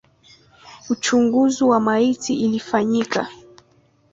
Uchunguzi 0.89 1.63
wa 1.63 1.79
maiti 1.79 2.33
ulifanyika. 2.45 3.27